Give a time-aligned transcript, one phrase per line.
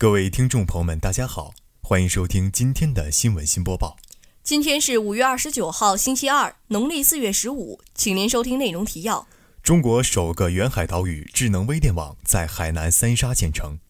[0.00, 3.96] 各位听众朋友们，大家好，欢迎收听今天的新闻新播报。
[4.44, 7.80] 今天是五月二十九号，星期二，农历四月十五。
[7.96, 9.26] 请您收听内容提要：
[9.60, 13.80] 中国首个远海岛屿智能微电网在海南三沙建成；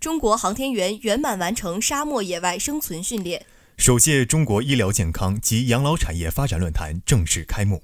[0.00, 3.42] 中国航天员圆满完成沙漠野外生存训练；
[3.76, 7.80] 首届中国医疗健康及养老产业发展论坛正式开幕。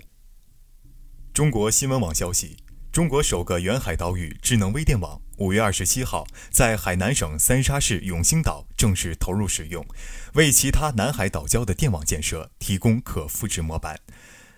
[1.33, 2.57] 中国新闻网消息。
[2.91, 9.87] 中国首个远海岛屿智能微电网五月二十七号在海南省三沙市永兴岛正式投入使用，
[10.35, 14.01] 为其他南海岛礁的电网建设提供可复制模板。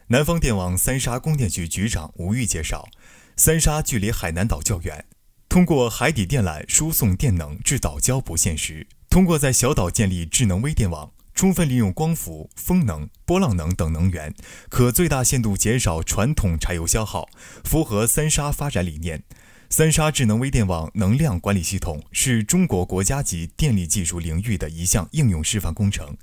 [0.07, 2.89] 南方电网三沙供电局局长吴玉介绍，
[3.37, 5.05] 三沙距离海南岛较远，
[5.49, 8.87] 通过海底电缆输送电能至岛礁不现实。
[9.11, 11.11] 通过在小岛建立智能微电网。
[11.41, 14.35] 充分利用光伏、风能、波浪能等能源，
[14.69, 17.31] 可最大限度减少传统柴油消耗，
[17.65, 19.23] 符合三沙发展理念。
[19.71, 26.15] 三沙智能微电网能量管理系统是中国国家级电力技术领域的一项应用示范工程。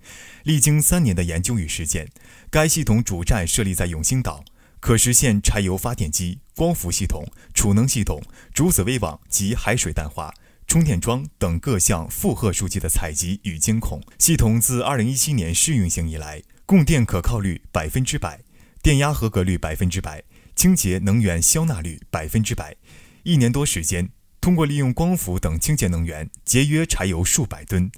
[0.43, 2.07] 历经三年的研究与实践，
[2.51, 4.45] 该系统主站设立在永兴岛，
[4.79, 8.21] 可实现柴油发电机、光伏系统、储能系统、
[8.53, 10.31] 主子微网及海水淡化。
[10.67, 18.41] 充电桩等各项负荷数据的采集与监控系统自2017年试运行以来，供电可靠率百分之百，
[18.83, 20.23] 电压合格率百分之百，
[20.57, 22.75] 清洁能源消纳率百分之百。
[23.23, 24.09] 一年多时间，
[24.41, 27.89] 通过利用光伏等清洁能源，节约柴油数百吨。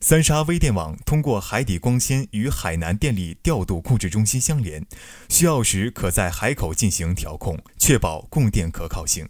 [0.00, 4.86] 三沙微电网通过海底光纤与海南电力调度控制中心相连，
[5.30, 9.26] 需要时可在海口进行调控，确保供电可靠性。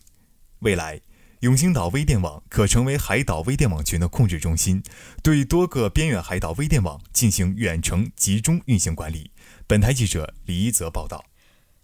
[0.59, 1.01] 未来。
[1.41, 4.83] 永兴岛微电网可成为海岛微电网群的控制中心，
[5.23, 9.31] 对多个边远海岛微电网进行远程集中运行管理。
[9.65, 11.25] 本台记者李一泽报道。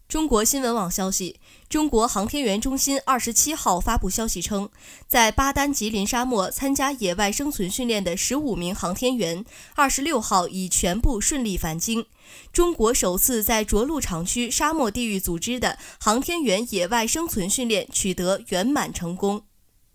[0.08, 4.68] 中国新闻网消息，中国航天员中心二十七号发布消息称，
[5.08, 12.06] 在巴丹吉林沙漠参加野外生存训练的十五名航天员，二十六号已全部顺利返京。
[12.52, 19.42] 中国首次在着陆场区沙漠地域组织的航天员野外生存训练取得圆满成功。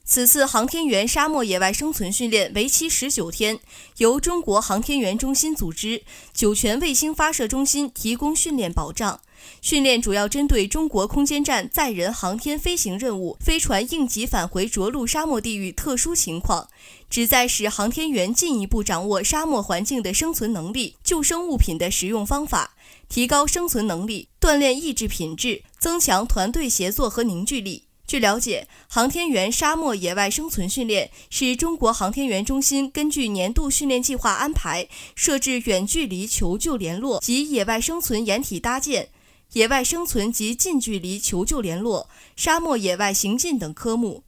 [0.09, 3.59] 此次航天员沙漠野外生存训练为期十九天，
[3.97, 6.01] 由中国航天员中心组织，
[6.33, 9.21] 酒泉卫星发射中心提供训练保障。
[9.61, 16.67] 训练主要针对中国空间站载人航天飞行任务、飞船应急返回着陆沙漠地域特殊情况，
[17.07, 22.73] 旨在使航天员进一步掌握沙漠环境的生存能力、救生物品的使用方法，
[23.07, 27.83] 提高生存能力，锻炼意志品质，增强团队协作和凝聚力。
[28.09, 39.09] 据了解，航天员沙漠野外生存训练是中国航天员中心根据年度训练计划安排设置远距离求救联络及野外生存掩体搭建、
[39.53, 44.23] 野外生存及近距离求救联络、沙漠野外行进等科目。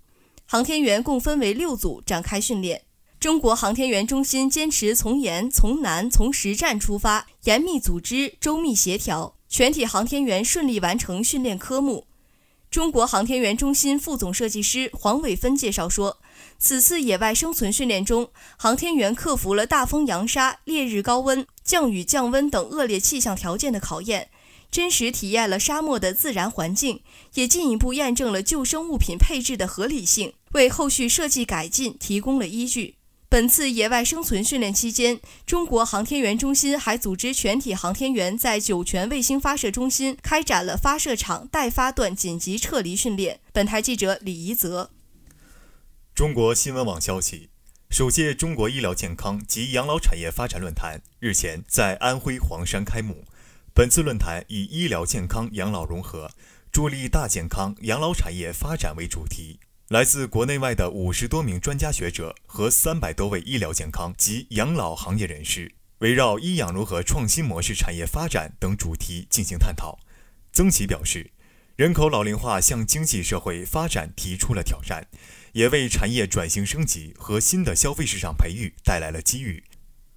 [0.45, 2.83] 航天员共分为六组展开训练。
[3.19, 12.05] 中国航天员中心坚持从严、从难、从实战出发，严密组织、周密协调，全体航天员顺利完成训练科目。
[12.71, 16.21] 中国航天员中心副总设计师黄伟芬介绍说，
[16.57, 24.29] 此次野外生存训练中，航天员克服了大风扬沙、烈日高温、降雨降温等恶劣气象条件的考验，
[24.71, 27.01] 真实体验了沙漠的自然环境，
[27.33, 32.95] 也进一步验证了救生物品配置的合理性，为后续设计改进提供了依据。
[33.31, 43.39] 本次野外生存训练期间，中国航天员中心还组织全体航天员在酒泉卫星发射中心开展了发射场待发段紧急撤离训练。
[43.53, 44.91] 本台记者李怡泽。
[46.13, 47.47] 中国新闻网消息，
[47.89, 53.23] 首届中国医疗健康及养老产业发展论坛日前在安徽黄山开幕。
[53.73, 56.31] 本次论坛以“医疗健康养老融合，
[56.69, 59.61] 助力大健康养老产业发展”为主题。
[59.91, 69.99] 来自国内外的五十多名专家学者和三百多位医疗健康及养老行业人士，围绕医养如何创新模式产业发展等主题进行探讨。
[70.53, 71.31] 曾琦表示，
[71.75, 75.07] 人口老龄化向经济社会发展提出了挑战，
[75.51, 79.65] 也为产业转型升级和新的消费市场培育带来了机遇。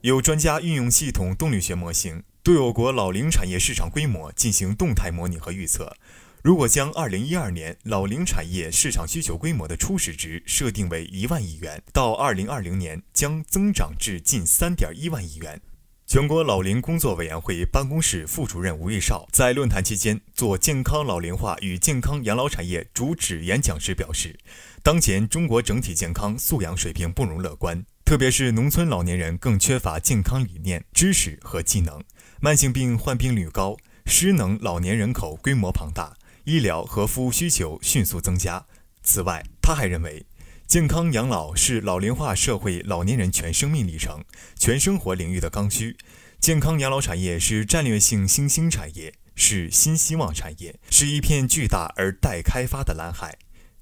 [0.03, 5.97] 有专家运用系统动力学模型，对我国老龄产业市场规模进行动态模拟和预测。
[6.45, 15.59] 如果将二零一二年老龄产业市场需求规模的初始值设定为一万亿元，到二零二零年将增长至近三点一万亿元。
[16.07, 24.39] 全国老龄工作委员会办公室副主任吴玉绍在论坛期间做健康老龄化与健康养老产业主旨演讲时表示，
[24.83, 32.05] 当前中国整体健康素养水平不容乐观，特别是农村老年人更缺乏健康理念、知识和技能，
[32.39, 36.15] 慢性病患病率高，失能老年人口规模庞大。
[36.45, 38.67] 医疗和服务需求迅速增加。
[39.03, 40.27] 此外，他还认为，
[40.67, 44.25] 健康养老是老龄化社会老年人全生命历程、
[44.59, 45.97] 全生活领域的刚需。
[46.41, 53.39] 健康养老产业是战略性新兴产业，是新希望产业，是一片巨大而待开发的蓝海。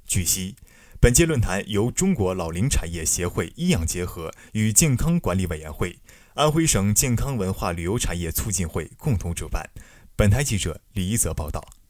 [0.06, 0.54] 据悉，
[1.00, 5.98] 本届论坛由中国老龄产业协会医养结合与健康管理委员会、
[6.34, 9.70] 安徽省健康文化旅游产业促进会共同主办。
[10.14, 11.81] 本台记者李一泽报道。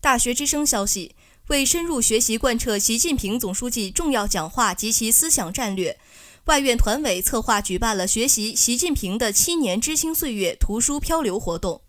[0.00, 1.14] 大学之声消息。
[1.48, 5.98] 为深入学习贯彻习近平总书记重要讲话及其思想战略，
[6.44, 11.82] 外院团委策划举办了学习习近平的七年知青岁月图书漂流活动。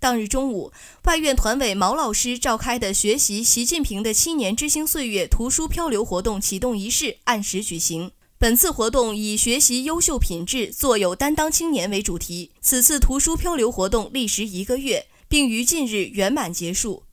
[0.00, 0.72] 当日中午，
[1.04, 8.10] 外院团委毛老师召开的学习习近平的七年知青岁月图书漂流活动启动仪式按时举行。
[8.38, 12.50] 本次活动以“学习优秀品质，做有担当青年”为主题。
[12.60, 17.04] 此次图书漂流活动历时一个月，并于近日圆满结束。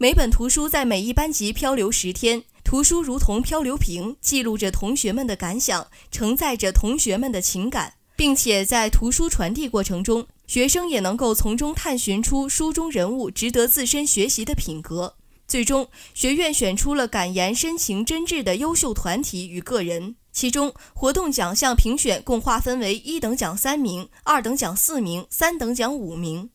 [0.00, 15.16] 每本图书在每一班级漂流十天，图书如同漂流瓶，记录着同学们的感想，承载着同学们的情感，并且在图书传递过程中，学生也能够从中探寻出书中人物值得自身学习的品格。
[15.48, 26.50] 最终，学院选出了感言深情真挚的优秀团体与个人，其中活动奖项评选共划分为一等奖三名，二等奖四名，三等奖五名。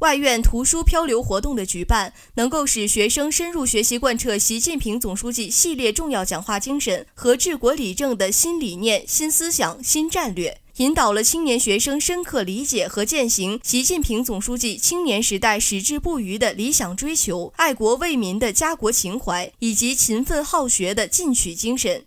[0.00, 22.04] 外院图书漂流活动的举办，能够使学生深入学习贯彻习近平总书记系列重要讲话精神和治国理政的新理念、新思想、新战略，引导了青年学生深刻理解和践行习近平总书记青年时代矢志不渝的理想追求、爱国为民的家国情怀以及勤奋好学的进取精神，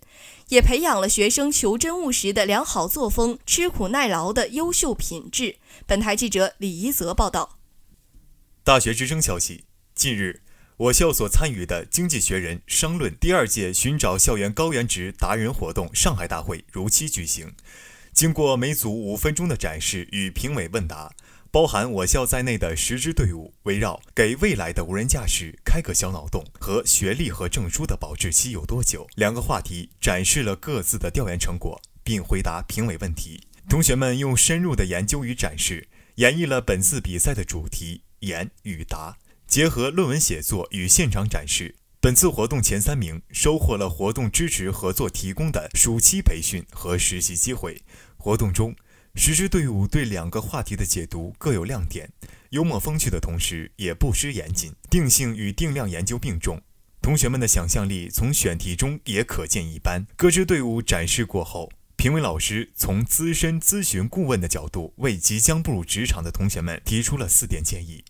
[0.49, 5.55] 也培养了学生求真务实的良好作风、吃苦耐劳的优秀品质。
[5.87, 7.58] 本台记者李一泽报道。
[8.69, 9.63] 大学之声消息：
[9.95, 10.43] 近日，
[10.77, 17.51] 我校所参与的《经济学人》商论第二届寻找校园高颜值达人活动上海大会如期举行。
[18.13, 21.11] 经过每组五分钟的展示与评委问答，
[21.49, 33.41] 包含我校在内的十支队伍围绕“给未来的无人驾驶开个小脑洞”和“学历和证书的保质期有多久”两个话题，展示了各自的调研成果，并回答评委问题。
[33.67, 35.87] 同学们用深入的研究与展示，
[36.17, 38.03] 演绎了本次比赛的主题。
[38.21, 39.17] 言与答，
[39.47, 41.75] 结合论文写作与现场展示。
[42.01, 47.81] 本次活动前三名收获了活动支持合作提供的暑期培训和实习机会。
[48.15, 48.73] 活动中，
[49.15, 52.09] 十支队伍对两个话题的解读各有亮点，
[52.51, 56.61] 幽默风趣的同时也不失严谨，定性与定量研究并重。
[57.01, 60.05] 同学们的想象力从选题中也可见一斑。
[60.15, 61.69] 各支队伍展示过后。
[61.99, 68.05] 评委老师从资深咨询顾问的角度，为即将步入职场的同学们提出了四点建议：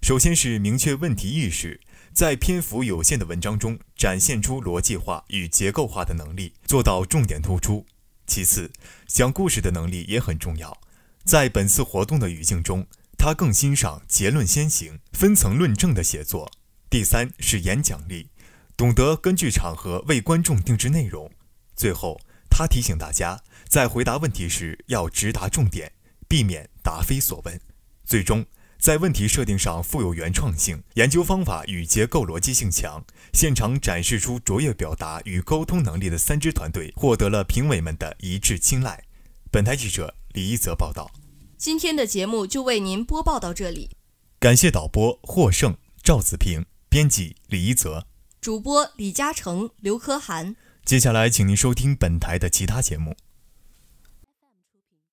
[0.00, 1.78] 首先是明确问题意识，
[2.14, 7.84] 在篇幅有限的文章中展现出逻辑化与结构化的能力，做到重点突出；
[8.26, 8.72] 其次，
[9.06, 10.80] 讲故事的能力也很重要。
[11.26, 12.86] 在本次活动的语境中，
[13.18, 16.50] 他更欣赏结论先行、分层论证的写作。
[16.88, 18.30] 第三是演讲力，
[18.74, 21.30] 懂得根据场合为观众定制内容。
[21.76, 22.18] 最后。
[22.56, 25.90] 他提醒大家，在回答问题时要直达重点，
[26.28, 27.60] 避免答非所问。
[28.04, 28.46] 最终，
[28.78, 39.02] 在问题设定上富有原创性，研究方法与结构逻辑性强，现场展示出卓越表达与沟通能力的三支团队获得了评委们的一致青睐。
[39.50, 41.10] 本台记者李一泽报道。
[41.58, 43.90] 今天的节目就为您播报到这里，
[44.38, 48.06] 感谢导播获胜、赵子平，编辑李一泽，
[48.40, 50.54] 主播李嘉诚、刘科涵。
[50.84, 53.16] 接下来，请您收听本台的其他节目。